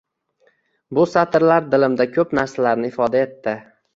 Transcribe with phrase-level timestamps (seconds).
[0.97, 3.57] Bu satrlar dilimda ko‘p narsalarni ifoda etdi.